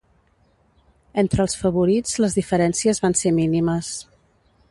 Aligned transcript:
Entre 1.23 1.43
els 1.47 1.55
favorits 1.65 2.17
les 2.25 2.37
diferències 2.39 3.03
van 3.05 3.17
ser 3.23 3.35
mínimes. 3.43 3.93